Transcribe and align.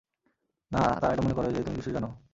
না, 0.71 0.99
তারা 0.99 1.13
এটা 1.13 1.23
মনে 1.23 1.33
করে 1.33 1.53
যে, 1.53 1.63
তুমি 1.63 1.75
কিছু 1.75 1.91
জানো। 1.91 2.21